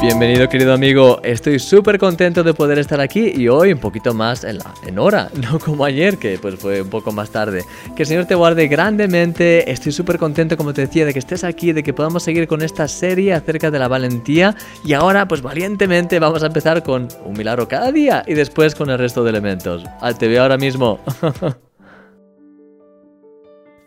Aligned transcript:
Bienvenido 0.00 0.48
querido 0.48 0.72
amigo, 0.72 1.20
estoy 1.24 1.58
súper 1.58 1.98
contento 1.98 2.44
de 2.44 2.54
poder 2.54 2.78
estar 2.78 3.00
aquí 3.00 3.32
y 3.34 3.48
hoy 3.48 3.72
un 3.72 3.80
poquito 3.80 4.14
más 4.14 4.44
en, 4.44 4.58
la, 4.58 5.02
hora, 5.02 5.28
no 5.42 5.58
como 5.58 5.84
ayer 5.84 6.18
que 6.18 6.38
pues 6.38 6.54
fue 6.54 6.82
un 6.82 6.88
poco 6.88 7.10
más 7.10 7.30
tarde. 7.30 7.64
Que 7.96 8.04
el 8.04 8.06
Señor 8.06 8.26
te 8.26 8.36
guarde 8.36 8.68
grandemente, 8.68 9.68
estoy 9.68 9.90
súper 9.90 10.18
contento 10.18 10.56
como 10.56 10.72
te 10.72 10.82
decía 10.82 11.04
de 11.04 11.12
que 11.12 11.18
estés 11.18 11.42
aquí, 11.42 11.72
de 11.72 11.82
que 11.82 11.92
podamos 11.92 12.22
seguir 12.22 12.46
con 12.46 12.62
esta 12.62 12.86
serie 12.86 13.34
acerca 13.34 13.72
de 13.72 13.78
la 13.80 13.88
valentía 13.88 14.54
y 14.84 14.92
ahora 14.92 15.26
pues 15.26 15.42
valientemente 15.42 16.20
vamos 16.20 16.44
a 16.44 16.46
empezar 16.46 16.84
con 16.84 17.08
un 17.24 17.32
milagro 17.32 17.66
cada 17.66 17.90
día 17.90 18.22
y 18.24 18.34
después 18.34 18.76
con 18.76 18.90
el 18.90 18.98
resto 18.98 19.24
de 19.24 19.30
elementos. 19.30 19.84
Al 20.00 20.16
te 20.16 20.28
veo 20.28 20.42
ahora 20.42 20.58
mismo. 20.58 21.00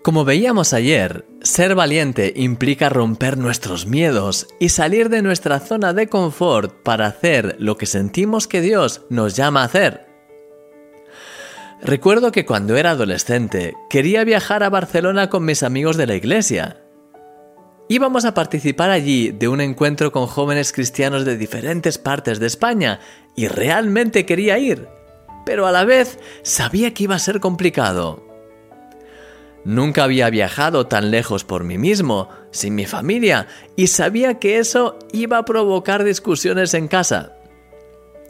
Como 0.03 0.25
veíamos 0.25 0.73
ayer, 0.73 1.25
ser 1.43 1.75
valiente 1.75 2.33
implica 2.35 2.89
romper 2.89 3.37
nuestros 3.37 3.85
miedos 3.85 4.47
y 4.59 4.69
salir 4.69 5.09
de 5.09 5.21
nuestra 5.21 5.59
zona 5.59 5.93
de 5.93 6.07
confort 6.07 6.73
para 6.81 7.05
hacer 7.05 7.55
lo 7.59 7.77
que 7.77 7.85
sentimos 7.85 8.47
que 8.47 8.61
Dios 8.61 9.01
nos 9.09 9.35
llama 9.35 9.61
a 9.61 9.65
hacer. 9.65 10.07
Recuerdo 11.83 12.31
que 12.31 12.47
cuando 12.47 12.77
era 12.77 12.91
adolescente 12.91 13.75
quería 13.91 14.23
viajar 14.23 14.63
a 14.63 14.71
Barcelona 14.71 15.29
con 15.29 15.45
mis 15.45 15.61
amigos 15.61 15.97
de 15.97 16.07
la 16.07 16.15
iglesia. 16.15 16.81
Íbamos 17.87 18.25
a 18.25 18.33
participar 18.33 18.89
allí 18.89 19.29
de 19.29 19.49
un 19.49 19.61
encuentro 19.61 20.11
con 20.11 20.25
jóvenes 20.25 20.73
cristianos 20.73 21.25
de 21.25 21.37
diferentes 21.37 21.99
partes 21.99 22.39
de 22.39 22.47
España 22.47 23.01
y 23.35 23.47
realmente 23.47 24.25
quería 24.25 24.57
ir, 24.57 24.87
pero 25.45 25.67
a 25.67 25.71
la 25.71 25.85
vez 25.85 26.17
sabía 26.41 26.91
que 26.91 27.03
iba 27.03 27.15
a 27.15 27.19
ser 27.19 27.39
complicado. 27.39 28.30
Nunca 29.63 30.03
había 30.03 30.29
viajado 30.29 30.87
tan 30.87 31.11
lejos 31.11 31.43
por 31.43 31.63
mí 31.63 31.77
mismo, 31.77 32.29
sin 32.51 32.73
mi 32.75 32.85
familia, 32.85 33.47
y 33.75 33.87
sabía 33.87 34.39
que 34.39 34.57
eso 34.57 34.97
iba 35.11 35.37
a 35.37 35.45
provocar 35.45 36.03
discusiones 36.03 36.73
en 36.73 36.87
casa. 36.87 37.37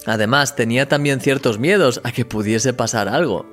Además, 0.06 0.56
tenía 0.56 0.90
también 0.90 1.22
ciertos 1.22 1.60
miedos 1.60 2.02
a 2.04 2.12
que 2.12 2.26
pudiese 2.26 2.74
pasar 2.74 3.08
algo. 3.08 3.46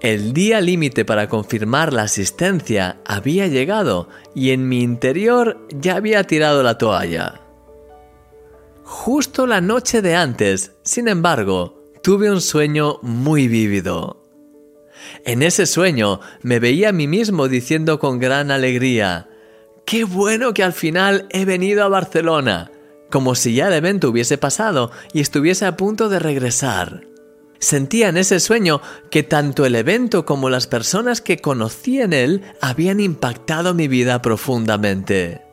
El 0.00 0.32
día 0.32 0.62
límite 0.62 1.04
para 1.04 1.28
confirmar 1.28 1.92
la 1.92 2.04
asistencia 2.04 3.00
había 3.04 3.46
llegado 3.48 4.08
y 4.34 4.50
en 4.50 4.66
mi 4.66 4.82
interior 4.82 5.58
ya 5.68 5.96
había 5.96 6.24
tirado 6.24 6.62
la 6.62 6.78
toalla. 6.78 7.42
Justo 8.82 9.46
la 9.46 9.60
noche 9.60 10.00
de 10.00 10.16
antes, 10.16 10.72
sin 10.82 11.06
embargo, 11.06 11.80
tuve 12.02 12.30
un 12.30 12.40
sueño 12.40 12.98
muy 13.02 13.46
vívido. 13.46 14.19
En 15.24 15.42
ese 15.42 15.66
sueño 15.66 16.20
me 16.42 16.58
veía 16.58 16.90
a 16.90 16.92
mí 16.92 17.06
mismo 17.06 17.48
diciendo 17.48 17.98
con 17.98 18.18
gran 18.18 18.50
alegría, 18.50 19.28
¡Qué 19.84 20.04
bueno 20.04 20.54
que 20.54 20.62
al 20.62 20.72
final 20.72 21.26
he 21.30 21.44
venido 21.44 21.84
a 21.84 21.88
Barcelona! 21.88 22.70
como 23.10 23.34
si 23.34 23.54
ya 23.54 23.66
el 23.66 23.74
evento 23.74 24.08
hubiese 24.08 24.38
pasado 24.38 24.90
y 25.12 25.20
estuviese 25.20 25.66
a 25.66 25.76
punto 25.76 26.08
de 26.08 26.20
regresar. 26.20 27.06
Sentía 27.58 28.08
en 28.08 28.16
ese 28.16 28.40
sueño 28.40 28.80
que 29.10 29.22
tanto 29.22 29.66
el 29.66 29.74
evento 29.74 30.24
como 30.24 30.48
las 30.48 30.66
personas 30.66 31.20
que 31.20 31.38
conocí 31.38 32.00
en 32.00 32.14
él 32.14 32.42
habían 32.62 33.00
impactado 33.00 33.74
mi 33.74 33.86
vida 33.86 34.22
profundamente. 34.22 35.49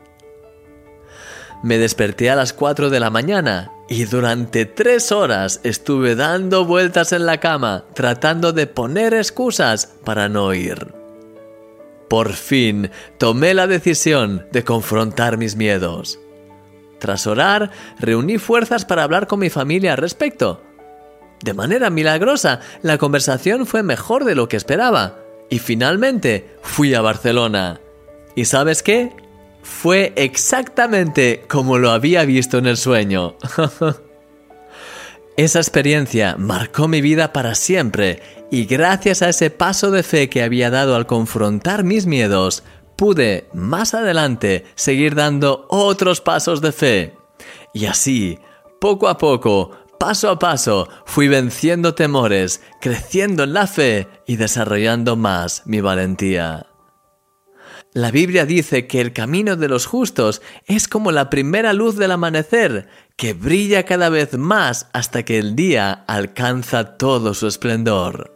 Me 1.63 1.77
desperté 1.77 2.29
a 2.29 2.35
las 2.35 2.53
4 2.53 2.89
de 2.89 2.99
la 2.99 3.09
mañana 3.09 3.71
y 3.89 4.05
durante 4.05 4.65
tres 4.65 5.11
horas 5.11 5.59
estuve 5.63 6.15
dando 6.15 6.65
vueltas 6.65 7.13
en 7.13 7.25
la 7.25 7.39
cama 7.39 7.85
tratando 7.93 8.53
de 8.53 8.67
poner 8.67 9.13
excusas 9.13 9.87
para 10.03 10.29
no 10.29 10.53
ir. 10.53 10.93
Por 12.07 12.33
fin 12.33 12.91
tomé 13.17 13.53
la 13.53 13.67
decisión 13.67 14.45
de 14.51 14.63
confrontar 14.63 15.37
mis 15.37 15.55
miedos. 15.55 16.19
Tras 16.99 17.27
orar, 17.27 17.71
reuní 17.99 18.37
fuerzas 18.37 18.85
para 18.85 19.03
hablar 19.03 19.27
con 19.27 19.39
mi 19.39 19.49
familia 19.49 19.93
al 19.93 19.97
respecto. 19.97 20.61
De 21.43 21.53
manera 21.53 21.89
milagrosa, 21.89 22.61
la 22.81 22.97
conversación 22.97 23.65
fue 23.65 23.83
mejor 23.83 24.25
de 24.25 24.35
lo 24.35 24.47
que 24.47 24.57
esperaba. 24.57 25.19
Y 25.49 25.59
finalmente 25.59 26.57
fui 26.61 26.93
a 26.93 27.01
Barcelona. 27.01 27.79
¿Y 28.35 28.45
sabes 28.45 28.83
qué? 28.83 29.15
Fue 29.67 30.13
exactamente 30.15 31.43
como 31.47 31.77
lo 31.77 31.91
había 31.91 32.25
visto 32.25 32.57
en 32.57 32.65
el 32.65 32.77
sueño. 32.77 33.35
Esa 35.37 35.59
experiencia 35.59 36.35
marcó 36.39 36.87
mi 36.87 36.99
vida 36.99 37.31
para 37.31 37.53
siempre 37.53 38.23
y 38.49 38.65
gracias 38.65 39.21
a 39.21 39.29
ese 39.29 39.51
paso 39.51 39.91
de 39.91 40.01
fe 40.01 40.29
que 40.29 40.41
había 40.41 40.71
dado 40.71 40.95
al 40.95 41.05
confrontar 41.05 41.83
mis 41.83 42.07
miedos, 42.07 42.63
pude 42.95 43.49
más 43.53 43.93
adelante 43.93 44.65
seguir 44.73 45.13
dando 45.13 45.67
otros 45.69 46.21
pasos 46.21 46.59
de 46.61 46.71
fe. 46.71 47.13
Y 47.71 47.85
así, 47.85 48.39
poco 48.81 49.07
a 49.07 49.19
poco, 49.19 49.71
paso 49.99 50.31
a 50.31 50.39
paso, 50.39 50.89
fui 51.05 51.27
venciendo 51.27 51.93
temores, 51.93 52.63
creciendo 52.81 53.43
en 53.43 53.53
la 53.53 53.67
fe 53.67 54.07
y 54.25 54.37
desarrollando 54.37 55.17
más 55.17 55.61
mi 55.67 55.81
valentía. 55.81 56.67
La 57.93 58.11
Biblia 58.11 58.45
dice 58.45 58.85
que 58.85 59.01
el 59.01 59.13
camino 59.13 59.55
de 59.55 59.69
los 59.69 59.85
justos 59.85 60.41
es 60.65 60.87
como 60.87 61.11
la 61.11 61.29
primera 61.29 61.73
luz 61.73 61.95
del 61.95 62.11
amanecer, 62.11 62.87
que 63.15 63.33
brilla 63.33 63.83
cada 63.83 64.09
vez 64.09 64.37
más 64.37 64.87
hasta 64.93 65.23
que 65.23 65.39
el 65.39 65.55
día 65.55 65.91
alcanza 66.07 66.97
todo 66.97 67.33
su 67.33 67.47
esplendor. 67.47 68.35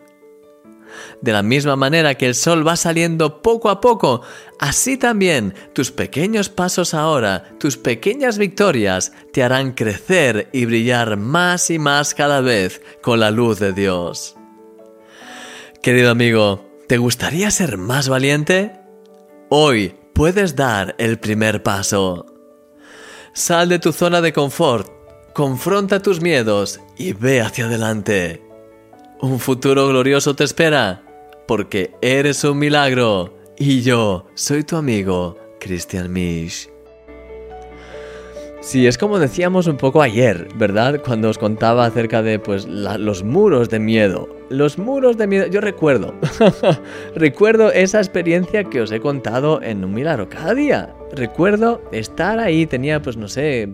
De 1.21 1.31
la 1.31 1.43
misma 1.43 1.75
manera 1.75 2.15
que 2.15 2.25
el 2.25 2.35
sol 2.35 2.67
va 2.67 2.75
saliendo 2.75 3.41
poco 3.41 3.69
a 3.69 3.79
poco, 3.79 4.21
así 4.59 4.97
también 4.97 5.53
tus 5.73 5.91
pequeños 5.91 6.49
pasos 6.49 6.93
ahora, 6.93 7.55
tus 7.59 7.77
pequeñas 7.77 8.37
victorias, 8.37 9.13
te 9.31 9.43
harán 9.43 9.73
crecer 9.73 10.49
y 10.51 10.65
brillar 10.65 11.17
más 11.17 11.69
y 11.69 11.79
más 11.79 12.15
cada 12.15 12.41
vez 12.41 12.81
con 13.01 13.19
la 13.19 13.31
luz 13.31 13.59
de 13.59 13.73
Dios. 13.73 14.35
Querido 15.81 16.11
amigo, 16.11 16.67
¿te 16.87 16.97
gustaría 16.97 17.51
ser 17.51 17.77
más 17.77 18.09
valiente? 18.09 18.80
Hoy 19.53 19.93
puedes 20.13 20.55
dar 20.55 20.95
el 20.97 21.19
primer 21.19 21.61
paso. 21.61 22.25
Sal 23.33 23.67
de 23.67 23.79
tu 23.79 23.91
zona 23.91 24.21
de 24.21 24.31
confort, 24.31 24.89
confronta 25.33 26.01
tus 26.01 26.21
miedos 26.21 26.79
y 26.97 27.11
ve 27.11 27.41
hacia 27.41 27.65
adelante. 27.65 28.41
Un 29.19 29.41
futuro 29.41 29.89
glorioso 29.89 30.37
te 30.37 30.45
espera, 30.45 31.03
porque 31.49 31.93
eres 32.01 32.45
un 32.45 32.59
milagro 32.59 33.37
y 33.57 33.81
yo 33.81 34.25
soy 34.35 34.63
tu 34.63 34.77
amigo, 34.77 35.37
Christian 35.59 36.13
Misch. 36.13 36.69
Sí, 38.61 38.85
es 38.85 38.99
como 38.99 39.17
decíamos 39.17 39.65
un 39.65 39.77
poco 39.77 40.03
ayer, 40.03 40.47
¿verdad? 40.55 41.01
Cuando 41.03 41.29
os 41.29 41.39
contaba 41.39 41.83
acerca 41.83 42.21
de 42.21 42.37
pues 42.37 42.67
los 42.67 43.23
muros 43.23 43.69
de 43.69 43.79
miedo. 43.79 44.29
Los 44.49 44.77
muros 44.77 45.17
de 45.17 45.25
miedo, 45.25 45.47
yo 45.47 45.61
recuerdo, 45.61 46.13
recuerdo 47.15 47.71
esa 47.71 47.97
experiencia 47.97 48.63
que 48.63 48.81
os 48.81 48.91
he 48.91 48.99
contado 48.99 49.63
en 49.63 49.83
un 49.83 49.95
cada 50.29 50.53
día. 50.53 50.93
Recuerdo 51.11 51.81
estar 51.91 52.37
ahí, 52.37 52.67
tenía 52.67 53.01
pues 53.01 53.17
no 53.17 53.27
sé, 53.27 53.67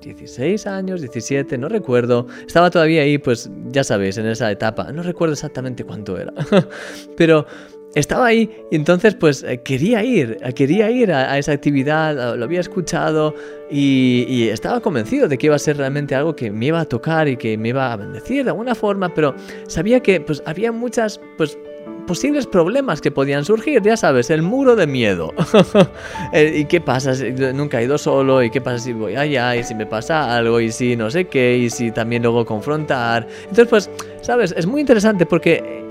16 0.00 0.66
años, 0.66 1.02
17, 1.02 1.58
no 1.58 1.68
recuerdo. 1.68 2.26
Estaba 2.46 2.70
todavía 2.70 3.02
ahí, 3.02 3.18
pues 3.18 3.50
ya 3.66 3.84
sabéis, 3.84 4.16
en 4.16 4.26
esa 4.26 4.50
etapa. 4.50 4.90
No 4.90 5.02
recuerdo 5.02 5.34
exactamente 5.34 5.84
cuánto 5.84 6.18
era. 6.18 6.32
Pero 7.16 7.44
estaba 7.94 8.26
ahí 8.26 8.50
y 8.70 8.76
entonces 8.76 9.14
pues 9.14 9.42
eh, 9.42 9.60
quería 9.62 10.04
ir, 10.04 10.38
eh, 10.42 10.52
quería 10.52 10.90
ir 10.90 11.12
a, 11.12 11.38
esa 11.38 11.52
actividad, 11.52 12.36
lo 12.36 12.44
había 12.44 12.60
escuchado 12.60 13.34
y, 13.70 14.48
estaba 14.50 14.80
convencido 14.80 15.28
de 15.28 15.38
que 15.38 15.46
iba 15.46 15.56
a 15.56 15.58
ser 15.58 15.76
realmente 15.76 16.14
algo 16.14 16.34
que 16.34 16.50
me 16.50 16.66
iba 16.66 16.80
a 16.80 16.84
tocar 16.84 17.28
y 17.28 17.36
que 17.36 17.56
me 17.56 17.68
iba 17.68 17.92
a 17.92 17.96
bendecir 17.96 18.44
de 18.44 18.50
alguna 18.50 18.74
forma, 18.74 19.12
pero 19.14 19.34
sabía 19.66 20.00
que 20.00 20.20
pues 20.20 20.42
había 20.44 20.72
muchas 20.72 21.20
pues 21.36 21.56
posibles 22.06 22.46
problemas 22.46 23.00
que 23.00 23.10
podían 23.10 23.44
surgir, 23.44 23.82
ya 23.82 23.96
sabes, 23.96 24.30
el 24.30 24.42
muro 24.42 24.76
de 24.76 24.86
miedo. 24.86 25.32
Eh, 26.32 26.60
¿Y 26.60 26.64
qué 26.66 26.80
pasa? 26.80 27.14
Si 27.14 27.30
nunca 27.32 27.80
he 27.80 27.84
ido 27.84 27.98
solo, 27.98 28.42
¿y 28.42 28.50
qué 28.50 28.60
pasa 28.60 28.78
si 28.78 28.92
voy 28.92 29.16
allá? 29.16 29.56
¿Y 29.56 29.64
si 29.64 29.74
me 29.74 29.84
pasa 29.84 30.36
algo? 30.36 30.60
¿Y 30.60 30.70
si 30.70 30.94
no 30.94 31.10
sé 31.10 31.24
qué? 31.26 31.56
¿Y 31.56 31.70
si 31.70 31.90
también 31.90 32.22
luego 32.22 32.44
confrontar? 32.44 33.26
Entonces, 33.42 33.66
pues, 33.68 33.90
sabes, 34.22 34.54
es 34.56 34.66
muy 34.66 34.80
interesante 34.80 35.26
porque 35.26 35.89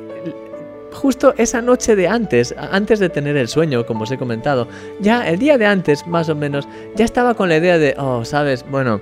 justo 1.00 1.34
esa 1.38 1.62
noche 1.62 1.96
de 1.96 2.08
antes, 2.08 2.54
antes 2.58 3.00
de 3.00 3.10
tener 3.10 3.38
el 3.38 3.48
sueño, 3.48 3.86
como 3.86 4.04
os 4.04 4.12
he 4.12 4.18
comentado, 4.18 4.68
ya 5.00 5.28
el 5.28 5.40
día 5.40 5.58
de 5.58 5.66
antes, 5.66 6.06
más 6.06 6.30
o 6.30 6.36
menos, 6.36 6.68
ya 6.96 7.06
estaba 7.06 7.34
con 7.34 7.50
la 7.50 7.58
idea 7.58 7.78
de, 7.78 7.96
oh, 7.98 8.26
sabes, 8.26 8.66
bueno, 8.70 9.02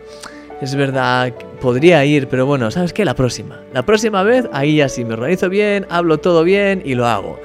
es 0.61 0.75
verdad, 0.75 1.33
podría 1.59 2.05
ir, 2.05 2.27
pero 2.27 2.45
bueno, 2.45 2.69
¿sabes 2.71 2.93
qué? 2.93 3.03
La 3.03 3.15
próxima. 3.15 3.61
La 3.73 3.83
próxima 3.83 4.23
vez, 4.23 4.47
ahí 4.53 4.79
así 4.79 5.03
me 5.03 5.13
organizo 5.13 5.49
bien, 5.49 5.85
hablo 5.89 6.19
todo 6.19 6.43
bien 6.43 6.81
y 6.85 6.95
lo 6.95 7.07
hago. 7.07 7.39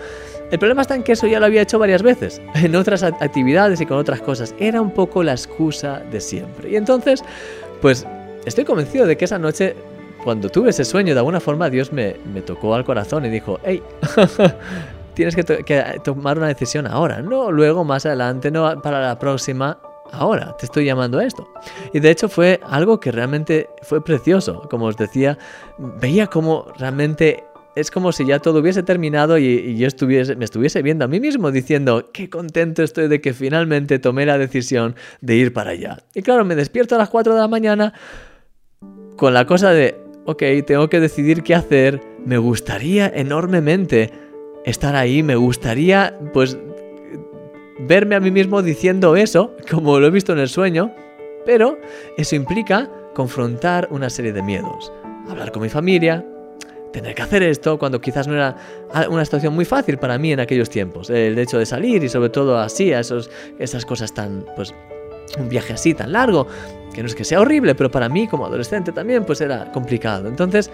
El 0.51 0.59
problema 0.59 0.83
está 0.83 0.95
en 0.95 1.03
que 1.03 1.13
eso 1.13 1.27
ya 1.27 1.41
lo 1.41 1.47
había 1.47 1.63
hecho 1.63 1.79
varias 1.79 2.03
veces, 2.03 2.43
en 2.55 2.77
otras 2.77 3.03
actividades 3.03 3.81
y 3.81 3.87
con 3.87 3.97
otras 3.97 4.21
cosas. 4.21 4.55
Era 4.59 4.83
un 4.83 4.91
poco 4.91 5.23
la 5.23 5.33
excusa 5.33 6.03
de 6.11 6.21
siempre. 6.21 6.71
Y 6.71 6.77
entonces, 6.77 7.25
pues 7.81 8.07
estoy 8.45 8.65
convencido 8.65 9.07
de 9.07 9.17
que 9.17 9.25
esa 9.25 9.39
noche, 9.39 9.75
cuando 10.23 10.49
tuve 10.49 10.71
ese 10.71 10.85
sueño, 10.85 11.15
de 11.15 11.21
alguna 11.21 11.41
forma 11.41 11.69
Dios 11.71 11.93
me, 11.93 12.17
me 12.33 12.43
tocó 12.43 12.75
al 12.75 12.85
corazón 12.85 13.25
y 13.25 13.31
dijo, 13.31 13.59
hey, 13.65 13.83
tienes 15.15 15.37
que, 15.37 16.01
tomar 16.03 16.39
una 16.39 16.49
decisión 16.49 16.87
ahora, 16.87 17.21
no 17.23 17.51
luego, 17.51 17.85
más 17.85 18.07
adelante, 18.07 18.51
no 18.51 18.81
para 18.81 19.01
la 19.01 19.19
próxima. 19.19 19.79
Ahora 20.11 20.55
te 20.59 20.67
estoy 20.67 20.85
llamando 20.85 21.19
a 21.19 21.25
esto. 21.25 21.49
Y 21.95 22.01
de 22.01 22.11
hecho 22.11 22.29
fue 22.29 22.61
algo 22.69 23.01
que 23.01 23.11
realmente 23.11 23.71
fue 23.81 24.05
precioso. 24.05 24.69
Como 24.69 24.87
os 24.87 24.97
decía, 24.99 25.39
veía 25.79 26.27
como 26.27 26.67
realmente 26.77 27.45
es 27.75 27.91
como 27.91 28.13
si 28.13 28.27
ya 28.27 28.39
todo 28.39 28.61
hubiese 28.61 28.83
terminado 28.83 29.39
y, 29.39 29.79
yo 29.79 29.87
estuviese, 29.87 30.37
me 30.37 30.45
estuviese 30.45 30.83
viendo 30.83 31.07
a 31.07 31.09
mí 31.09 31.19
mismo 31.19 31.51
diciendo 31.51 32.11
qué 32.13 32.29
contento 32.29 32.83
estoy 32.83 33.09
de 33.09 33.23
que 33.23 33.33
finalmente 33.33 33.99
tomé 33.99 34.27
la 34.27 34.37
decisión 34.37 34.97
de 35.23 35.37
ir 35.37 35.55
para 35.55 35.71
allá. 35.71 36.03
Y 36.15 36.21
claro, 36.21 36.45
me 36.45 36.57
despierto 36.57 36.97
a 36.97 36.99
las 36.99 37.09
4 37.09 37.33
de 37.35 37.41
la 37.41 37.49
mañana 37.49 37.95
con 39.17 39.33
la 39.33 39.47
cosa 39.47 39.71
de, 39.71 40.02
ok, 40.25 40.43
tengo 40.67 40.89
que 40.89 41.01
decidir 41.01 41.43
qué 41.43 41.55
hacer, 41.55 42.01
me 42.25 42.39
gustaría 42.39 43.11
enormemente 43.15 44.11
estar 44.65 44.95
ahí, 44.95 45.23
me 45.23 45.37
gustaría 45.37 46.19
pues 46.33 46.59
verme 47.81 48.15
a 48.15 48.21
mí 48.21 48.31
mismo 48.31 48.63
diciendo 48.63 49.17
eso, 49.17 49.57
como 49.71 49.99
lo 49.99 50.07
he 50.07 50.11
visto 50.11 50.33
en 50.33 50.39
el 50.39 50.49
sueño, 50.49 50.95
pero 51.45 51.79
eso 52.17 52.37
implica 52.37 52.91
confrontar 53.15 53.89
una 53.91 54.09
serie 54.11 54.33
de 54.33 54.43
miedos. 54.43 54.93
Hablar 55.29 55.53
con 55.53 55.63
mi 55.63 55.69
familia, 55.69 56.25
tener 56.93 57.15
que 57.15 57.23
hacer 57.23 57.43
esto 57.43 57.79
cuando 57.79 58.01
quizás 58.01 58.29
no 58.29 58.35
era 58.35 58.57
una 59.09 59.25
situación 59.25 59.55
muy 59.55 59.65
fácil 59.65 59.99
para 59.99 60.19
mí 60.19 60.33
en 60.33 60.41
aquellos 60.41 60.71
tiempos. 60.71 61.11
El 61.11 61.39
hecho 61.39 61.59
de 61.59 61.67
salir 61.67 62.05
y 62.05 62.09
sobre 62.09 62.29
todo 62.29 62.59
así, 62.59 62.93
a 62.93 63.01
esos, 63.01 63.31
esas 63.59 63.85
cosas 63.85 64.15
tan, 64.15 64.45
pues, 64.55 64.75
un 65.39 65.49
viaje 65.49 65.73
así 65.73 65.95
tan 65.95 66.13
largo, 66.13 66.47
que 66.93 67.03
no 67.03 67.09
es 67.09 67.15
que 67.15 67.25
sea 67.25 67.41
horrible, 67.41 67.75
pero 67.75 67.91
para 67.91 68.09
mí 68.09 68.29
como 68.29 68.47
adolescente 68.47 68.93
también 68.93 69.25
pues 69.25 69.41
era 69.41 69.71
complicado. 69.73 70.29
Entonces, 70.29 70.71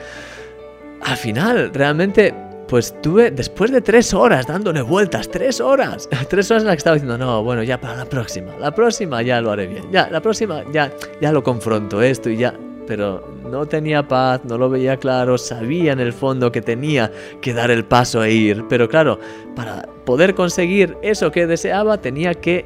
al 1.01 1.17
final, 1.17 1.71
realmente, 1.73 2.35
pues 2.69 2.95
tuve, 3.01 3.31
después 3.31 3.71
de 3.71 3.81
tres 3.81 4.13
horas 4.13 4.47
dándole 4.47 4.83
vueltas, 4.83 5.29
tres 5.29 5.61
horas, 5.61 6.09
tres 6.29 6.51
horas 6.51 6.63
en 6.63 6.67
las 6.67 6.75
que 6.75 6.79
estaba 6.79 6.95
diciendo, 6.95 7.19
no, 7.19 7.43
bueno, 7.43 7.63
ya 7.63 7.81
para 7.81 7.97
la 7.97 8.05
próxima, 8.05 8.57
la 8.59 8.73
próxima 8.73 9.23
ya 9.23 9.41
lo 9.41 9.51
haré 9.51 9.67
bien, 9.67 9.91
ya, 9.91 10.09
la 10.11 10.21
próxima 10.21 10.63
ya, 10.73 10.93
ya 11.21 11.33
lo 11.33 11.43
confronto 11.43 12.03
esto 12.03 12.29
y 12.31 12.37
ya, 12.37 12.55
pero 12.87 13.27
no 13.49 13.67
tenía 13.67 14.07
paz, 14.07 14.43
no 14.45 14.59
lo 14.59 14.69
veía 14.69 14.97
claro, 14.97 15.39
sabía 15.39 15.93
en 15.93 16.01
el 16.01 16.13
fondo 16.13 16.53
que 16.53 16.61
tenía 16.61 17.11
que 17.41 17.55
dar 17.55 17.71
el 17.71 17.85
paso 17.85 18.23
e 18.23 18.33
ir, 18.33 18.65
pero 18.69 18.89
claro, 18.89 19.19
para 19.55 19.83
poder 20.05 20.35
conseguir 20.35 20.97
eso 21.03 21.31
que 21.31 21.47
deseaba 21.47 21.99
tenía 21.99 22.35
que 22.35 22.65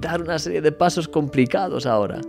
dar 0.00 0.22
una 0.22 0.38
serie 0.38 0.60
de 0.60 0.72
pasos 0.72 1.08
complicados 1.08 1.86
ahora. 1.86 2.20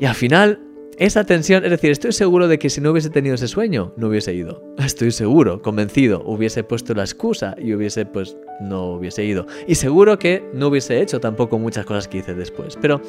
Y 0.00 0.04
al 0.04 0.14
final, 0.14 0.60
esa 0.96 1.24
tensión, 1.24 1.64
es 1.64 1.70
decir, 1.70 1.90
estoy 1.90 2.12
seguro 2.12 2.48
de 2.48 2.58
que 2.58 2.70
si 2.70 2.80
no 2.80 2.90
hubiese 2.90 3.10
tenido 3.10 3.34
ese 3.34 3.48
sueño, 3.48 3.92
no 3.96 4.08
hubiese 4.08 4.34
ido. 4.34 4.62
Estoy 4.78 5.10
seguro, 5.10 5.62
convencido, 5.62 6.22
hubiese 6.24 6.64
puesto 6.64 6.94
la 6.94 7.02
excusa 7.02 7.54
y 7.58 7.74
hubiese, 7.74 8.06
pues, 8.06 8.36
no 8.60 8.92
hubiese 8.92 9.24
ido. 9.24 9.46
Y 9.66 9.74
seguro 9.74 10.18
que 10.18 10.44
no 10.54 10.68
hubiese 10.68 11.00
hecho 11.00 11.20
tampoco 11.20 11.58
muchas 11.58 11.84
cosas 11.84 12.08
que 12.08 12.18
hice 12.18 12.34
después. 12.34 12.76
Pero 12.80 13.00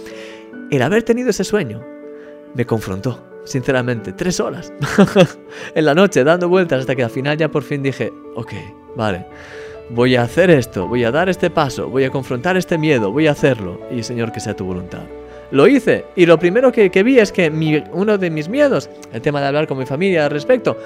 el 0.72 0.81
haber 0.81 1.04
tenido 1.04 1.30
ese 1.30 1.44
sueño 1.44 1.83
me 2.56 2.65
confrontó 2.65 3.30
sinceramente, 3.50 4.13
tres 4.13 4.39
horas 4.39 4.72
en 5.75 5.86
la 5.86 5.95
noche 5.95 6.24
dando 6.24 6.48
vueltas 6.48 6.81
hasta 6.81 6.95
que 6.95 7.04
al 7.04 7.10
final 7.10 7.38
ya 7.38 7.50
por 7.50 7.63
fin 7.63 7.81
dije, 7.81 8.12
ok, 8.36 8.54
vale, 8.95 9.25
voy 9.89 10.15
a 10.15 10.24
hacer 10.24 10.50
esto, 10.50 10.88
voy 10.88 11.03
a 11.03 11.12
dar 11.12 11.30
este 11.30 11.50
paso, 11.50 11.89
voy 11.89 12.03
a 12.03 12.12
confrontar 12.12 12.57
este 12.57 12.77
miedo, 12.77 13.12
voy 13.12 13.27
a 13.27 13.31
hacerlo 13.31 13.80
y 13.91 14.03
Señor 14.03 14.31
que 14.31 14.39
sea 14.39 14.56
tu 14.56 14.65
voluntad. 14.65 15.03
Lo 15.51 15.68
hice 15.68 16.06
y 16.15 16.25
lo 16.25 16.38
primero 16.38 16.71
que, 16.71 16.89
vi 17.03 17.19
es 17.19 17.31
que 17.31 17.50
uno 17.91 18.18
de 18.18 18.30
mis 18.30 18.50
miedos, 18.50 18.89
el 19.12 19.21
tema 19.21 19.41
de 19.41 19.47
hablar 19.47 19.68
con 19.68 19.80
mi 19.80 19.86
familia 19.86 20.25
al 20.25 20.31
respecto, 20.31 20.77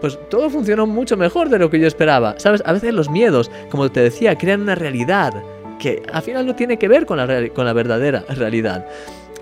pues 0.00 0.18
todo 0.28 0.50
funcionó 0.50 0.86
mucho 0.86 1.16
mejor 1.16 1.48
de 1.48 1.58
lo 1.58 1.70
que 1.70 1.80
yo 1.80 1.86
esperaba. 1.86 2.34
Sabes, 2.38 2.62
a 2.66 2.72
veces 2.72 2.92
los 2.92 3.08
miedos, 3.08 3.50
como 3.70 3.90
te 3.90 4.00
decía, 4.00 4.36
crean 4.36 4.60
una 4.60 4.74
realidad 4.74 5.32
que 5.78 6.02
al 6.12 6.22
final 6.22 6.46
no 6.46 6.54
tiene 6.54 6.78
que 6.78 6.88
ver 6.88 7.06
con 7.06 7.16
la, 7.16 7.48
con 7.48 7.64
la 7.64 7.72
verdadera 7.72 8.24
realidad. 8.28 8.86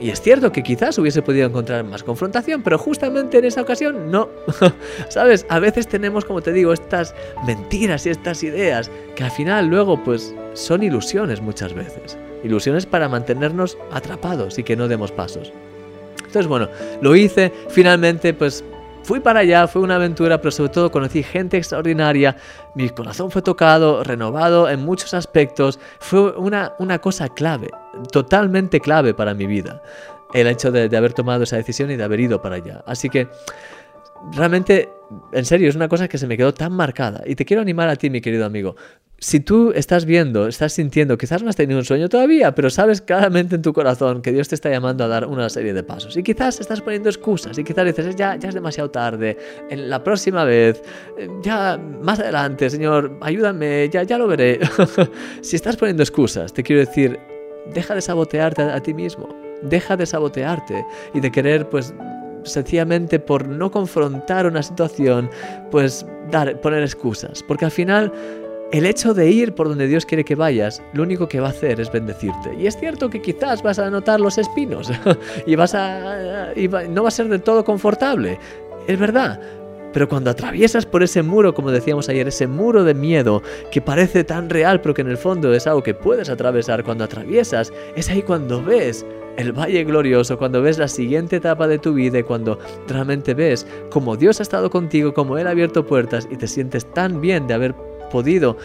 Y 0.03 0.11
es 0.11 0.21
cierto 0.21 0.51
que 0.51 0.65
quizás 0.65 0.99
hubiese 0.99 1.23
podido 1.23 1.47
encontrar 1.47 1.85
más 1.85 2.03
confrontación, 2.03 2.65
pero 2.65 2.77
justamente 2.77 3.39
en 3.39 3.45
esa 3.45 3.63
ocasión 3.63 4.11
no. 4.11 4.29
¿Sabes? 5.09 5.47
A 5.49 5.61
veces 5.61 5.87
tenemos, 5.87 6.25
como 6.25 6.43
te 6.43 6.53
digo, 6.53 6.73
estas 6.73 7.15
mentiras 7.47 8.05
y 8.05 8.11
estas 8.11 8.43
ideas 8.43 8.91
que 9.15 9.23
al 9.23 9.31
final 9.31 9.69
luego 9.69 10.03
pues 10.03 10.35
son 10.55 10.83
ilusiones 10.83 11.41
muchas 11.41 11.73
veces. 11.73 12.19
Ilusiones 12.43 12.85
para 12.85 13.09
mantenernos 13.09 13.79
atrapados 13.93 14.59
y 14.59 14.65
que 14.65 14.75
no 14.75 14.89
demos 14.89 15.13
pasos. 15.13 15.53
Entonces, 16.17 16.49
bueno, 16.49 16.69
lo 17.01 17.15
hice, 17.15 17.53
finalmente 17.69 18.35
pues 18.35 18.65
Fui 19.05 19.19
para 19.19 19.41
allá, 19.41 19.67
fue 19.67 19.83
una 19.83 19.97
aventura, 19.97 20.41
pero 20.41 20.53
sobre 20.53 20.71
todo 20.71 20.93
conocí 20.93 21.25
gente 21.25 21.57
extraordinaria, 21.57 22.37
mi 22.77 22.89
corazón 22.89 23.33
fue 23.33 23.43
tocado, 23.43 24.05
renovado 24.05 24.71
en 24.71 24.81
muchos 24.81 25.13
aspectos, 25.13 25.81
fue 25.99 26.31
una, 26.37 26.75
una 26.79 27.01
cosa 27.01 27.29
clave, 27.29 27.69
totalmente 28.13 28.79
clave 28.79 29.13
para 29.13 29.35
mi 29.35 29.47
vida, 29.47 29.83
el 30.35 30.47
hecho 30.47 30.71
de, 30.71 30.89
de 30.89 30.97
haber 30.97 31.15
tomado 31.15 31.43
esa 31.43 31.57
decisión 31.57 31.91
y 31.91 31.97
de 31.97 32.05
haber 32.05 32.21
ido 32.21 32.41
para 32.41 32.57
allá. 32.57 32.85
Así 32.87 33.09
que 33.09 33.29
realmente, 34.31 34.89
en 35.33 35.45
serio, 35.45 35.69
es 35.69 35.75
una 35.75 35.89
cosa 35.89 36.07
que 36.07 36.17
se 36.17 36.29
me 36.29 36.37
quedó 36.37 36.55
tan 36.55 36.73
marcada. 36.73 37.23
Y 37.27 37.35
te 37.35 37.45
quiero 37.45 37.61
animar 37.61 37.89
a 37.89 37.97
ti, 37.97 38.09
mi 38.09 38.21
querido 38.21 38.47
amigo 38.47 38.77
si 39.23 39.39
tú 39.39 39.71
estás 39.73 40.05
viendo, 40.05 40.49
estás 40.49 40.73
sintiendo, 40.73 41.17
quizás 41.17 41.45
no 41.45 41.49
has 41.49 41.55
tenido 41.55 41.79
un 41.79 41.85
sueño 41.85 42.09
todavía, 42.09 42.57
pero 42.57 42.71
sabes 42.71 43.01
claramente 43.01 43.55
en 43.55 43.63
tu 43.63 43.73
corazón 43.73 44.21
que 44.21 44.33
Dios 44.33 44.49
te 44.49 44.57
está 44.57 44.69
llamando 44.69 45.05
a 45.05 45.09
dar 45.09 45.27
una 45.27 45.49
serie 45.49 45.73
de 45.73 45.85
pasos. 45.85 46.17
Y 46.17 46.25
quizás 46.25 46.59
estás 46.59 46.81
poniendo 46.81 47.09
excusas 47.09 47.57
y 47.57 47.63
quizás 47.63 47.85
dices, 47.85 48.17
ya, 48.17 48.35
ya 48.35 48.49
es 48.49 48.55
demasiado 48.55 48.91
tarde, 48.91 49.39
en 49.71 49.89
la 49.89 50.03
próxima 50.03 50.43
vez, 50.43 50.83
eh, 51.17 51.29
ya 51.41 51.79
más 51.79 52.19
adelante, 52.19 52.69
Señor, 52.69 53.17
ayúdame, 53.21 53.89
ya, 53.93 54.03
ya 54.03 54.19
lo 54.19 54.27
veré. 54.27 54.59
si 55.41 55.55
estás 55.55 55.77
poniendo 55.77 56.03
excusas, 56.03 56.53
te 56.53 56.65
quiero 56.65 56.81
decir, 56.81 57.17
deja 57.73 57.95
de 57.95 58.01
sabotearte 58.01 58.63
a, 58.63 58.81
ti 58.81 58.93
mismo, 58.93 59.29
deja 59.63 59.97
de 59.97 60.05
sabotearte 60.05 60.85
y 61.15 61.21
de 61.21 61.31
querer, 61.31 61.69
pues, 61.69 61.95
sencillamente 62.43 63.21
por 63.21 63.47
no 63.47 63.71
confrontar 63.71 64.47
una 64.47 64.65
situación, 64.65 65.31
pues 65.71 66.05
dar, 66.33 66.61
poner 66.61 66.83
excusas. 66.83 67.41
Porque 67.47 67.67
al 67.67 67.71
final 67.71 68.13
el 68.73 68.87
hecho 68.87 69.13
de 69.13 69.31
ir 69.31 69.55
por 69.55 69.69
donde 69.69 69.87
Dios 69.87 70.07
quiere 70.07 70.25
que 70.25 70.35
vayas, 70.35 70.83
lo 70.95 71.03
único 71.03 71.29
que 71.29 71.41
va 71.41 71.49
a 71.49 71.51
hacer 71.51 71.79
es 71.79 71.93
bendecirte. 71.93 72.55
Y 72.59 72.67
es 72.67 72.77
cierto 72.77 73.11
que 73.11 73.21
quizás 73.21 73.63
vas 73.63 73.79
a 73.79 73.91
notar 73.91 74.19
los 74.19 74.39
espinos 74.39 74.91
y 75.47 75.55
vas 75.57 75.75
a 75.75 76.53
no 76.89 77.03
va 77.03 77.09
a 77.09 77.13
ser 77.13 77.29
del 77.29 77.43
todo 77.43 77.65
confortable. 77.65 78.39
Es 78.87 78.99
verdad, 78.99 79.41
pero 79.93 80.09
cuando 80.09 80.31
atraviesas 80.31 80.87
por 80.87 81.03
ese 81.03 81.23
muro, 81.23 81.53
como 81.53 81.71
decíamos 81.71 82.09
ayer, 82.09 82.27
ese 82.27 82.47
muro 82.47 82.83
de 82.83 82.95
miedo 82.95 83.43
que 83.71 83.83
parece 83.83 84.25
tan 84.25 84.49
real, 84.49 84.81
pero 84.81 84.95
que 84.95 85.03
en 85.03 85.09
el 85.09 85.19
fondo 85.19 85.53
es 85.53 85.67
algo 85.67 85.83
que 85.83 85.93
puedes 85.93 86.31
atravesar, 86.31 86.83
cuando 86.83 87.05
atraviesas, 87.05 87.73
es 87.95 88.09
ahí 88.09 88.23
cuando 88.23 88.63
ves 88.63 89.05
el 89.37 89.53
valle 89.53 89.85
glorioso, 89.85 90.39
cuando 90.39 90.63
ves 90.63 90.79
la 90.79 90.89
siguiente 90.89 91.37
etapa 91.37 91.69
de 91.69 91.79
tu 91.79 91.93
vida 91.93 92.19
y 92.19 92.23
cuando 92.23 92.59
realmente 92.89 93.35
ves 93.35 93.67
cómo 93.91 94.17
Dios 94.17 94.41
ha 94.41 94.43
estado 94.43 94.71
contigo, 94.71 95.13
cómo 95.13 95.37
Él 95.37 95.47
ha 95.47 95.51
abierto 95.51 95.87
puertas 95.87 96.27
y 96.31 96.37
te 96.37 96.47
sientes 96.47 96.91
tan 96.93 97.21
bien 97.21 97.47
de 97.47 97.55
haber 97.55 97.75
podido 98.13 98.57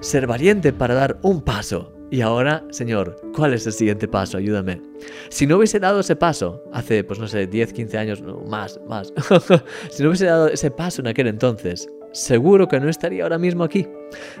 ser 0.00 0.26
valiente 0.26 0.72
para 0.72 0.94
dar 0.94 1.18
un 1.22 1.40
paso. 1.40 1.92
Y 2.10 2.20
ahora, 2.20 2.64
Señor, 2.70 3.16
¿cuál 3.34 3.54
es 3.54 3.66
el 3.66 3.72
siguiente 3.72 4.06
paso? 4.06 4.36
Ayúdame. 4.36 4.82
Si 5.28 5.46
no 5.46 5.56
hubiese 5.56 5.80
dado 5.80 6.00
ese 6.00 6.14
paso 6.14 6.62
hace, 6.72 7.02
pues 7.02 7.18
no 7.18 7.26
sé, 7.26 7.46
10, 7.46 7.72
15 7.72 7.98
años, 7.98 8.22
más, 8.46 8.78
más. 8.86 9.12
si 9.90 10.02
no 10.02 10.10
hubiese 10.10 10.26
dado 10.26 10.48
ese 10.48 10.70
paso 10.70 11.00
en 11.00 11.08
aquel 11.08 11.28
entonces, 11.28 11.88
seguro 12.12 12.68
que 12.68 12.78
no 12.78 12.88
estaría 12.88 13.22
ahora 13.22 13.38
mismo 13.38 13.64
aquí. 13.64 13.88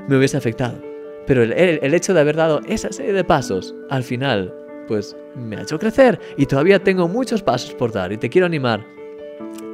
Me 0.06 0.16
hubiese 0.16 0.36
afectado. 0.36 0.80
Pero 1.26 1.42
el, 1.42 1.52
el 1.52 1.94
hecho 1.94 2.14
de 2.14 2.20
haber 2.20 2.36
dado 2.36 2.60
esa 2.68 2.92
serie 2.92 3.12
de 3.12 3.24
pasos, 3.24 3.74
al 3.90 4.04
final, 4.04 4.54
pues 4.86 5.16
me 5.34 5.56
ha 5.56 5.62
hecho 5.62 5.78
crecer 5.78 6.20
y 6.36 6.46
todavía 6.46 6.82
tengo 6.82 7.08
muchos 7.08 7.42
pasos 7.42 7.74
por 7.74 7.90
dar 7.90 8.12
y 8.12 8.16
te 8.16 8.28
quiero 8.28 8.46
animar 8.46 8.84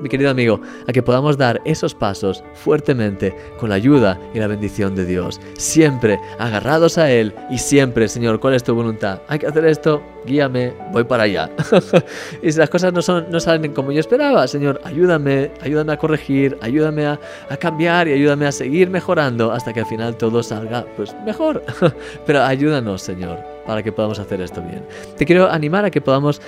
mi 0.02 0.08
querido 0.08 0.30
amigo, 0.30 0.60
a 0.86 0.92
que 0.92 1.02
podamos 1.02 1.38
dar 1.38 1.60
esos 1.64 1.94
pasos 1.94 2.44
fuertemente 2.54 3.34
con 3.58 3.70
la 3.70 3.76
ayuda 3.76 4.18
y 4.34 4.38
la 4.38 4.46
bendición 4.46 4.94
de 4.94 5.06
Dios. 5.06 5.40
Siempre 5.56 6.18
agarrados 6.38 6.98
a 6.98 7.10
Él 7.10 7.34
y 7.50 7.58
siempre, 7.58 8.08
Señor, 8.08 8.40
¿cuál 8.40 8.54
es 8.54 8.64
tu 8.64 8.74
voluntad? 8.74 9.22
Hay 9.28 9.38
que 9.38 9.46
hacer 9.46 9.64
esto, 9.64 10.02
guíame, 10.26 10.74
voy 10.92 11.04
para 11.04 11.24
allá. 11.24 11.50
y 12.42 12.52
si 12.52 12.58
las 12.58 12.70
cosas 12.70 12.92
no, 12.92 13.02
son, 13.02 13.30
no 13.30 13.40
salen 13.40 13.72
como 13.72 13.92
yo 13.92 14.00
esperaba, 14.00 14.46
Señor, 14.46 14.80
ayúdame, 14.84 15.50
ayúdame 15.60 15.92
a 15.92 15.96
corregir, 15.96 16.58
ayúdame 16.60 17.06
a, 17.06 17.18
cambiar 17.60 18.08
y 18.08 18.12
ayúdame 18.14 18.46
a 18.46 18.52
seguir 18.52 18.90
mejorando 18.90 19.52
hasta 19.52 19.72
que 19.72 19.80
al 19.80 19.86
final 19.86 20.16
todo 20.16 20.42
salga 20.42 20.84
pues 20.96 21.14
mejor. 21.24 21.62
Pero 22.26 22.42
ayúdanos, 22.42 23.02
Señor, 23.02 23.38
para 23.66 23.82
que 23.82 23.92
podamos 23.92 24.18
hacer 24.18 24.40
esto 24.40 24.60
bien. 24.62 24.84
Te 25.16 25.24
quiero 25.24 25.50
animar 25.50 25.84
a 25.84 25.90
que 25.90 26.00
podamos 26.00 26.40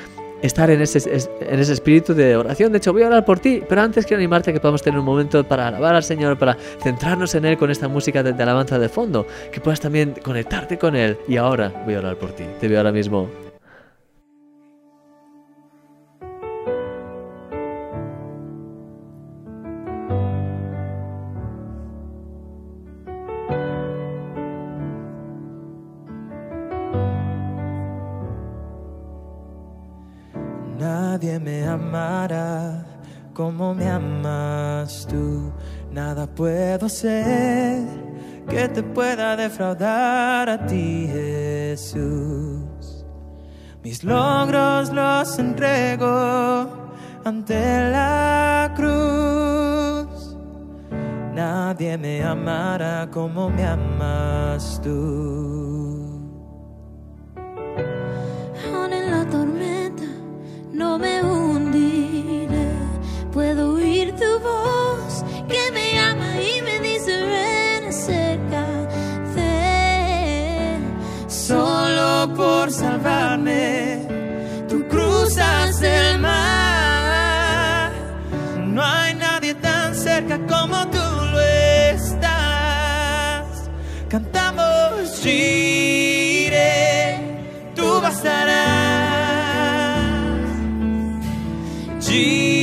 estar 0.47 0.71
en 0.71 0.81
ese, 0.81 0.99
en 1.41 1.61
ese 1.61 1.73
espíritu 1.73 2.15
de 2.15 2.37
oración. 2.37 2.73
De 2.73 2.79
hecho, 2.79 2.93
voy 2.93 3.03
a 3.03 3.07
orar 3.07 3.25
por 3.25 3.39
ti, 3.39 3.63
pero 3.69 3.83
antes 3.83 4.05
quiero 4.05 4.21
animarte 4.21 4.51
a 4.51 4.53
que 4.53 4.61
podamos 4.61 4.83
tener 4.83 4.99
un 4.99 5.07
momento 5.07 5.43
para 5.45 5.69
alabar 5.69 5.95
al 5.95 6.05
Señor, 6.05 6.39
para 6.39 6.57
centrarnos 6.83 7.35
en 7.35 7.45
Él 7.45 7.57
con 7.57 7.71
esta 7.71 7.89
música 7.89 8.23
de, 8.23 8.33
de 8.33 8.43
alabanza 8.43 8.79
de 8.79 8.89
fondo, 8.89 9.27
que 9.51 9.61
puedas 9.61 9.81
también 9.81 10.15
conectarte 10.23 10.79
con 10.79 10.97
Él. 10.97 11.17
Y 11.27 11.37
ahora 11.37 11.73
voy 11.85 11.95
a 11.95 11.99
orar 12.01 12.17
por 12.17 12.33
ti. 12.33 12.45
Te 12.61 12.69
veo 12.69 12.79
ahora 12.79 12.93
mismo 12.93 13.29
Nadie 31.25 31.40
me 31.40 31.66
amará 31.66 32.85
como 33.33 33.75
me 33.75 33.88
amas 33.88 35.07
tú. 35.09 35.50
Nada 35.90 36.26
puedo 36.26 36.85
hacer 36.85 37.83
que 38.47 38.69
te 38.69 38.83
pueda 38.83 39.35
defraudar 39.35 40.50
a 40.50 40.66
ti, 40.66 41.09
Jesús. 41.11 43.07
Mis 43.83 44.04
logros 44.04 44.93
los 44.93 45.38
entrego 45.38 46.69
ante 47.25 47.90
la 47.90 48.75
cruz. 48.76 50.37
Nadie 51.33 51.97
me 51.97 52.23
amará 52.23 53.09
como 53.11 53.49
me 53.49 53.64
amas 53.64 54.78
tú. 54.85 56.13
Por 72.64 72.73
salvarme, 72.73 74.00
tú 74.71 74.88
cruzas 74.88 75.83
el 75.83 76.18
mar. 76.18 77.92
No 78.59 78.83
hay 78.83 79.14
nadie 79.16 79.54
tan 79.54 79.94
cerca 79.94 80.38
como 80.47 80.88
tú 80.88 80.97
lo 81.33 81.40
estás. 81.92 83.44
Cantamos, 84.09 85.21
giré, 85.23 87.18
tú 87.76 88.00
bastarás. 88.00 88.54
Giré, 92.00 92.54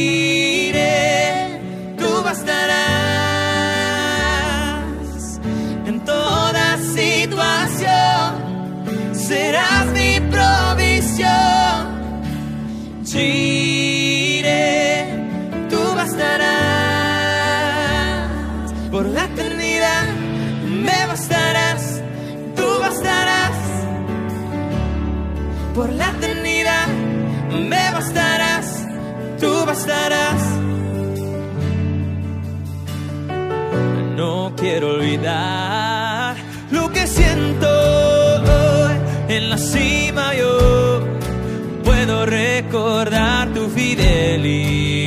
Por 25.74 25.90
la 25.94 26.10
eternidad 26.12 26.88
me 27.70 27.92
bastarás, 27.92 28.86
tú 29.40 29.66
bastarás. 29.66 30.42
No 34.18 34.54
quiero 34.58 34.96
olvidar 34.96 36.36
lo 36.72 36.92
que 36.92 37.08
siento 37.08 37.68
en 39.30 39.50
la 39.50 39.58
cima. 39.58 40.36
Yo 40.36 41.02
puedo 41.84 42.26
recordar 42.26 43.54
tu 43.54 43.70
fidelidad. 43.70 45.01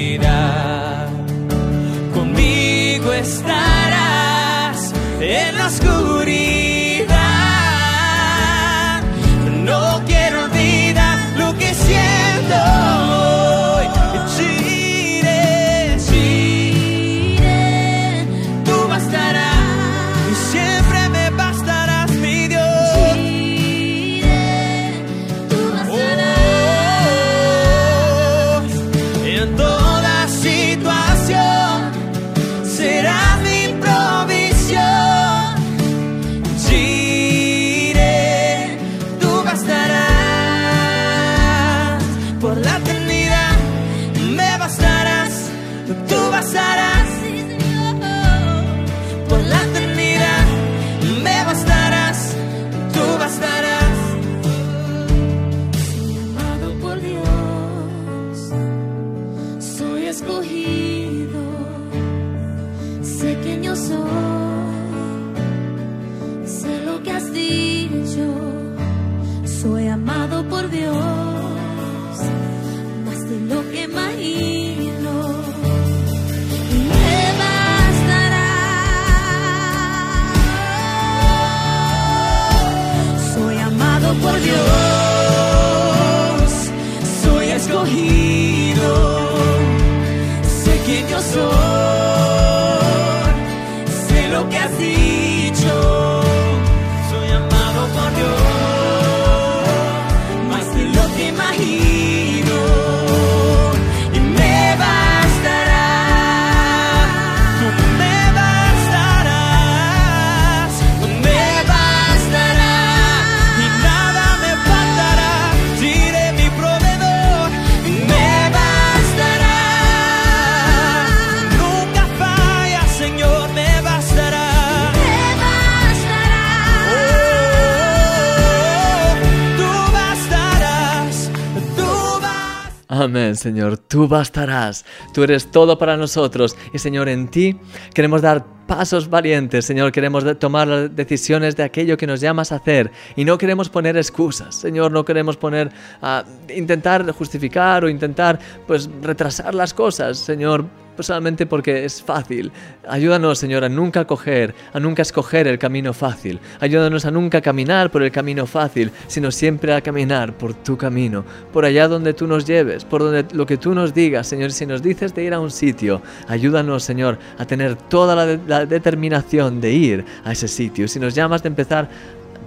Señor, 133.45 133.77
tú 133.77 134.09
bastarás, 134.09 134.87
tú 135.13 135.23
eres 135.23 135.51
todo 135.51 135.77
para 135.77 135.99
nosotros. 135.99 136.57
Y 136.73 136.79
Señor, 136.79 137.11
en 137.11 137.29
ti 137.29 137.59
queremos 137.93 138.23
dar 138.23 138.47
pasos 138.67 139.11
valientes, 139.11 139.67
Señor, 139.67 139.93
queremos 139.93 140.25
tomar 140.39 140.67
las 140.67 140.97
decisiones 140.97 141.55
de 141.55 141.63
aquello 141.63 141.99
que 141.99 142.07
nos 142.07 142.23
llamas 142.23 142.53
a 142.53 142.57
hacer. 142.57 142.91
Y 143.17 143.27
no 143.27 143.37
queremos 143.37 143.69
poner 143.69 143.99
excusas, 143.99 144.55
Señor, 144.55 144.93
no 144.93 145.05
queremos 145.05 145.37
poner, 145.37 145.71
a 146.01 146.25
intentar 146.57 147.07
justificar 147.13 147.85
o 147.85 147.91
intentar, 147.91 148.39
pues, 148.67 148.89
retrasar 149.03 149.55
las 149.55 149.75
cosas, 149.75 150.17
Señor, 150.17 150.65
solamente 151.01 151.47
porque 151.47 151.85
es 151.85 152.03
fácil. 152.03 152.53
Ayúdanos, 152.89 153.39
Señor, 153.39 153.65
a 153.65 153.69
nunca 153.69 154.05
coger, 154.05 154.55
a 154.73 154.81
nunca 154.81 155.03
escoger 155.03 155.47
el 155.47 155.59
camino 155.59 155.93
fácil. 155.93 156.41
Ayúdanos 156.61 157.05
a 157.05 157.11
nunca 157.11 157.41
caminar 157.41 157.91
por 157.91 158.03
el 158.03 158.11
camino 158.11 158.47
fácil, 158.47 158.91
sino 159.07 159.31
siempre 159.31 159.75
a 159.75 159.81
caminar 159.81 160.37
por 160.37 160.55
tu 160.55 160.77
camino, 160.77 161.25
por 161.53 161.65
allá 161.65 161.89
donde 161.89 162.15
tú 162.15 162.27
nos 162.27 162.45
lleves, 162.45 162.85
por 162.85 163.03
donde 163.03 163.25
lo 163.35 163.47
que 163.47 163.57
tú 163.57 163.75
nos 163.75 163.93
digas, 163.95 164.27
Señor. 164.27 164.53
Si 164.53 164.67
nos 164.67 164.83
dices 164.83 165.15
de 165.15 165.25
ir 165.25 165.35
a 165.35 165.41
un 165.41 165.51
sitio, 165.51 166.03
ayúdanos, 166.29 166.85
Señor, 166.85 167.19
a 167.39 167.45
tener 167.45 167.77
toda 167.77 168.15
la, 168.15 168.39
la 168.47 168.67
determinación 168.67 169.61
de 169.61 169.73
ir 169.73 170.05
a 170.25 170.33
ese 170.33 170.49
sitio. 170.49 170.87
Si 170.87 171.01
nos 171.01 171.15
llamas 171.15 171.43
de 171.43 171.49
empezar 171.49 171.89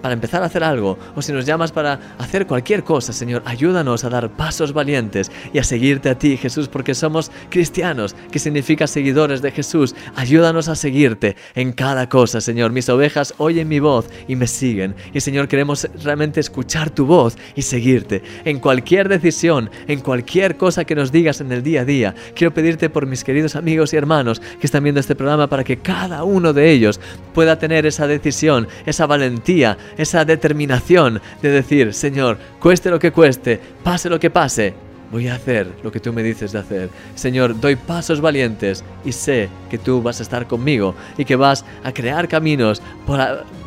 para 0.01 0.13
empezar 0.13 0.43
a 0.43 0.45
hacer 0.45 0.63
algo 0.63 0.97
o 1.15 1.21
si 1.21 1.31
nos 1.31 1.45
llamas 1.45 1.71
para 1.71 1.99
hacer 2.17 2.47
cualquier 2.47 2.83
cosa, 2.83 3.13
Señor, 3.13 3.41
ayúdanos 3.45 4.03
a 4.03 4.09
dar 4.09 4.29
pasos 4.29 4.73
valientes 4.73 5.31
y 5.53 5.59
a 5.59 5.63
seguirte 5.63 6.09
a 6.09 6.17
ti, 6.17 6.37
Jesús, 6.37 6.67
porque 6.67 6.93
somos 6.93 7.31
cristianos, 7.49 8.15
que 8.31 8.39
significa 8.39 8.87
seguidores 8.87 9.41
de 9.41 9.51
Jesús. 9.51 9.95
Ayúdanos 10.15 10.67
a 10.67 10.75
seguirte 10.75 11.35
en 11.55 11.73
cada 11.73 12.09
cosa, 12.09 12.41
Señor. 12.41 12.71
Mis 12.71 12.89
ovejas 12.89 13.33
oyen 13.37 13.67
mi 13.67 13.79
voz 13.79 14.07
y 14.27 14.35
me 14.35 14.47
siguen. 14.47 14.95
Y, 15.13 15.21
Señor, 15.21 15.47
queremos 15.47 15.87
realmente 16.03 16.39
escuchar 16.39 16.89
tu 16.89 17.05
voz 17.05 17.37
y 17.55 17.61
seguirte 17.61 18.21
en 18.45 18.59
cualquier 18.59 19.09
decisión, 19.09 19.69
en 19.87 19.99
cualquier 20.01 20.57
cosa 20.57 20.85
que 20.85 20.95
nos 20.95 21.11
digas 21.11 21.41
en 21.41 21.51
el 21.51 21.63
día 21.63 21.81
a 21.81 21.85
día. 21.85 22.15
Quiero 22.35 22.53
pedirte 22.53 22.89
por 22.89 23.05
mis 23.05 23.23
queridos 23.23 23.55
amigos 23.55 23.93
y 23.93 23.97
hermanos 23.97 24.41
que 24.59 24.67
están 24.67 24.83
viendo 24.83 24.99
este 24.99 25.15
programa 25.15 25.47
para 25.47 25.63
que 25.63 25.77
cada 25.77 26.23
uno 26.23 26.53
de 26.53 26.71
ellos 26.71 26.99
pueda 27.33 27.59
tener 27.59 27.85
esa 27.85 28.07
decisión, 28.07 28.67
esa 28.85 29.05
valentía, 29.05 29.77
esa 29.97 30.25
determinación 30.25 31.21
de 31.41 31.49
decir, 31.49 31.93
Señor, 31.93 32.37
cueste 32.59 32.89
lo 32.89 32.99
que 32.99 33.11
cueste, 33.11 33.59
pase 33.83 34.09
lo 34.09 34.19
que 34.19 34.29
pase, 34.29 34.73
voy 35.11 35.27
a 35.27 35.35
hacer 35.35 35.67
lo 35.83 35.91
que 35.91 35.99
tú 35.99 36.11
me 36.13 36.23
dices 36.23 36.51
de 36.51 36.59
hacer. 36.59 36.89
Señor, 37.15 37.59
doy 37.59 37.75
pasos 37.75 38.21
valientes 38.21 38.83
y 39.05 39.11
sé 39.11 39.49
que 39.69 39.77
tú 39.77 40.01
vas 40.01 40.19
a 40.19 40.23
estar 40.23 40.47
conmigo 40.47 40.95
y 41.17 41.25
que 41.25 41.35
vas 41.35 41.65
a 41.83 41.91
crear 41.91 42.27
caminos 42.27 42.81
por, 43.05 43.19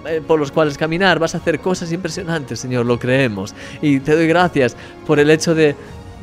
eh, 0.07 0.23
los 0.29 0.53
cuales 0.53 0.77
caminar, 0.77 1.19
vas 1.19 1.35
a 1.35 1.39
hacer 1.39 1.61
cosas 1.61 1.93
impresionantes, 1.93 2.61
Señor, 2.61 2.87
lo 2.87 2.99
creemos. 2.99 3.55
Y 3.81 4.01
te 4.01 4.15
doy 4.15 4.27
gracias 4.27 4.77
por 5.07 5.19
el 5.19 5.31
hecho 5.31 5.55
de 5.55 5.75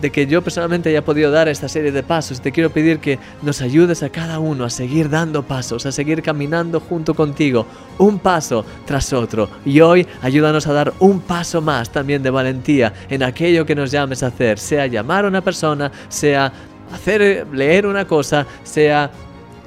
de 0.01 0.11
que 0.11 0.27
yo 0.27 0.41
personalmente 0.41 0.89
haya 0.89 1.03
podido 1.03 1.31
dar 1.31 1.47
esta 1.47 1.67
serie 1.67 1.91
de 1.91 2.03
pasos. 2.03 2.41
Te 2.41 2.51
quiero 2.51 2.69
pedir 2.69 2.99
que 2.99 3.19
nos 3.41 3.61
ayudes 3.61 4.03
a 4.03 4.09
cada 4.09 4.39
uno 4.39 4.63
a 4.65 4.69
seguir 4.69 5.09
dando 5.09 5.43
pasos, 5.43 5.85
a 5.85 5.91
seguir 5.91 6.21
caminando 6.21 6.79
junto 6.79 7.13
contigo, 7.13 7.65
un 7.97 8.19
paso 8.19 8.65
tras 8.85 9.13
otro. 9.13 9.49
Y 9.65 9.79
hoy 9.81 10.07
ayúdanos 10.21 10.67
a 10.67 10.73
dar 10.73 10.93
un 10.99 11.21
paso 11.21 11.61
más 11.61 11.91
también 11.91 12.23
de 12.23 12.29
valentía 12.29 12.93
en 13.09 13.23
aquello 13.23 13.65
que 13.65 13.75
nos 13.75 13.91
llames 13.91 14.23
a 14.23 14.27
hacer, 14.27 14.59
sea 14.59 14.87
llamar 14.87 15.25
a 15.25 15.27
una 15.29 15.41
persona, 15.41 15.91
sea 16.09 16.51
hacer 16.93 17.47
leer 17.51 17.85
una 17.85 18.05
cosa, 18.05 18.45
sea 18.63 19.11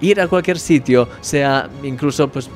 ir 0.01 0.21
a 0.21 0.29
cualquier 0.29 0.59
sitio, 0.59 1.09
sea 1.21 1.69
incluso 1.83 2.29
pues 2.29 2.49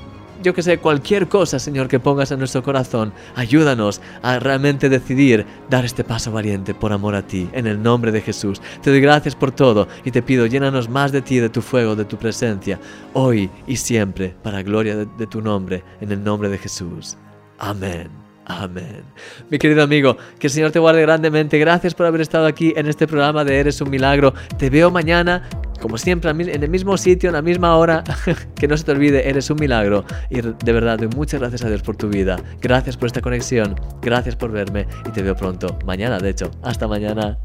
yo 0.45 0.53
que 0.53 0.63
sé, 0.63 0.79
cualquier 0.79 1.27
cosa, 1.27 1.59
Señor, 1.59 1.89
que 1.89 1.99
pongas 1.99 2.31
en 2.31 2.39
nuestro 2.39 2.63
corazón, 2.63 3.15
ayúdanos 3.35 4.03
a 4.23 4.39
realmente 4.39 4.91
decidir 4.91 5.47
dar 5.71 5.87
este 5.87 6.05
paso 6.05 6.31
valiente 6.31 6.75
por 6.75 6.93
amor 6.93 7.15
a 7.15 7.27
ti, 7.27 7.49
en 7.55 7.67
el 7.67 7.83
nombre 7.83 8.13
de 8.13 8.21
Jesús. 8.21 8.61
Te 8.83 8.91
doy 8.91 9.01
gracias 9.01 9.35
por 9.35 9.53
todo 9.53 9.89
y 10.05 10.11
te 10.11 10.21
pido, 10.21 10.45
llénanos 10.45 10.91
más 10.91 11.13
de 11.13 11.23
ti, 11.23 11.39
de 11.39 11.49
tu 11.49 11.63
fuego, 11.63 11.97
de 11.97 12.05
tu 12.05 12.19
presencia, 12.19 12.79
hoy 13.15 13.49
y 13.67 13.77
siempre, 13.77 14.35
para 14.43 14.63
gloria 14.63 14.97
de, 14.97 15.07
de 15.17 15.27
tu 15.27 15.41
nombre, 15.41 15.83
en 16.03 16.13
el 16.13 16.23
nombre 16.23 16.51
de 16.51 16.59
Jesús. 16.59 17.17
Amén. 17.59 18.11
Amén. 18.47 19.03
Mi 19.49 19.59
querido 19.59 19.83
amigo, 19.83 20.19
que 20.39 20.49
el 20.49 20.53
Señor 20.53 20.71
te 20.71 20.79
guarde 20.79 21.01
grandemente. 21.01 21.59
Gracias 21.59 21.95
por 21.95 22.05
haber 22.05 22.21
estado 22.21 22.45
aquí 22.45 22.75
en 22.77 22.87
este 22.87 23.07
programa 23.07 23.43
de 23.45 23.59
Eres 23.59 23.81
un 23.81 23.89
Milagro. 23.89 24.35
Te 24.59 24.69
veo 24.69 24.91
mañana 24.91 25.49
como 25.85 25.99
siempre, 25.99 26.31
en 26.31 26.63
el 26.63 26.71
mismo 26.71 26.97
sitio, 26.97 27.29
en 27.29 27.35
la 27.35 27.43
misma 27.43 27.77
hora, 27.77 28.03
que 28.57 28.67
no 28.67 28.75
se 28.75 28.85
te 28.85 28.93
olvide, 28.93 29.29
eres 29.29 29.51
un 29.51 29.59
milagro. 29.61 30.07
Y 30.31 30.41
de 30.41 30.73
verdad, 30.73 30.97
doy 30.97 31.09
muchas 31.09 31.41
gracias 31.41 31.63
a 31.63 31.69
Dios 31.69 31.83
por 31.83 31.95
tu 31.95 32.09
vida. 32.09 32.43
Gracias 32.63 32.97
por 32.97 33.09
esta 33.09 33.21
conexión, 33.21 33.79
gracias 34.01 34.35
por 34.35 34.51
verme 34.51 34.87
y 35.07 35.11
te 35.11 35.21
veo 35.21 35.37
pronto. 35.37 35.79
Mañana, 35.85 36.19
de 36.19 36.31
hecho. 36.31 36.51
Hasta 36.63 36.89
mañana. 36.89 37.39